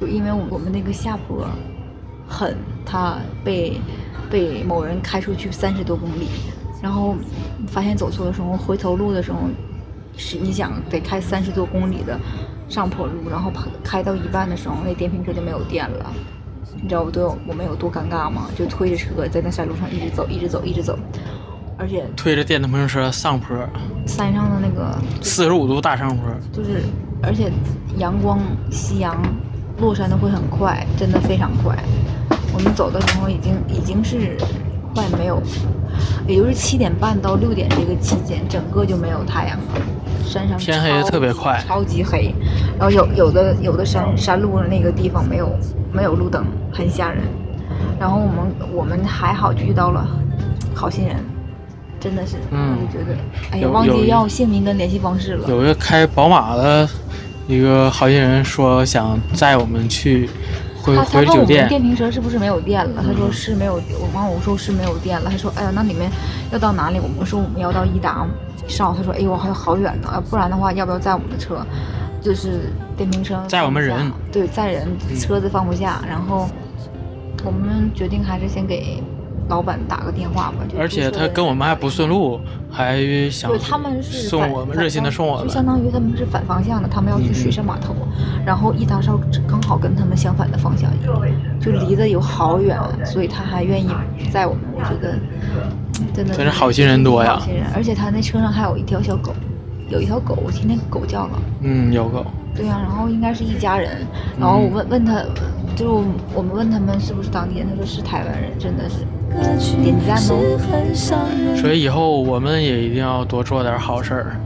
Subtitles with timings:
[0.00, 1.46] 就因为我们那个下坡
[2.26, 2.56] 狠，
[2.86, 3.78] 他被
[4.30, 6.28] 被某人开出去三十多公里，
[6.82, 7.14] 然后
[7.68, 9.40] 发现走错的时候，回头路的时候，
[10.16, 12.18] 是你想得开三十多公里的
[12.68, 13.52] 上坡路，然后
[13.84, 16.12] 开到一半的时候，那电瓶车就没有电了。
[16.82, 18.48] 你知道我都有我们有多尴尬吗？
[18.56, 20.98] 就推着车在那山路上一直走，一直走，一直走，
[21.76, 23.56] 而且推着电动自行车上坡，
[24.06, 26.82] 山上的那个四十五度大上坡，就是
[27.22, 27.50] 而且
[27.98, 28.38] 阳光
[28.70, 29.20] 夕阳
[29.80, 31.76] 落山的会很快，真的非常快。
[32.52, 34.36] 我们走的时候已经已经是
[34.94, 35.42] 快没有，
[36.26, 39.64] 也就是七点半到六点这个期间，整个就没有太阳了。
[40.24, 42.34] 山上天黑的特别快，超级黑。
[42.78, 45.50] 然后有有的有的山山路的那个地方没有
[45.92, 47.22] 没有路灯，很吓人。
[47.98, 50.06] 然后我们我们还好遇到了
[50.74, 51.16] 好心人，
[51.98, 53.16] 真的是，嗯，我就觉得，
[53.52, 55.48] 哎呀，忘记要姓名跟联系方式了。
[55.48, 56.88] 有一个开宝马的
[57.50, 60.30] 一个好心人说想载我们去。
[60.82, 63.02] 他他问我们电瓶车是不是没有电了？
[63.04, 65.28] 他说是没有，我妈我说是没有电了。
[65.28, 66.08] 他说哎呀，那你们
[66.52, 66.98] 要到哪里？
[66.98, 68.24] 我们说我们要到伊达
[68.66, 68.94] 邵。
[68.94, 71.66] 他说哎呦，还有好远呢，不然的话要不要载我们的车？
[72.22, 74.86] 就是电瓶车载我们人，对，载人
[75.18, 76.02] 车子放不下。
[76.08, 76.48] 然后
[77.44, 79.02] 我们决定还是先给。
[79.50, 87.94] 老板打个电话吧，而且他跟我们还不顺路，还想对他们是送我们热心的送我们，就相当于他们是反方向的，他们要去水上码头，
[88.46, 90.88] 然后一达少刚好跟他们相反的方向，
[91.60, 93.90] 就离得有好远，所以他还愿意
[94.32, 95.18] 载我们，我觉得
[96.14, 99.34] 真的真是好心人多呀，好心人，而且他那车上还有一条小狗，
[99.88, 104.06] 有一条狗，我听那狗叫了，嗯，有狗，对呀，然后应该是一家人，
[104.38, 105.24] 然后我问问他，
[105.76, 109.06] 就我们问他们是不是当地人，他说是台湾人，真的是。
[109.80, 111.56] 点赞哦！
[111.56, 114.36] 所以以后我们也一定要多做点好事儿。